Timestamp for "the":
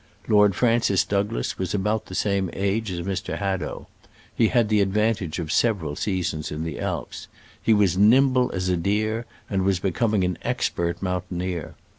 2.07-2.15, 4.69-4.81, 6.63-6.79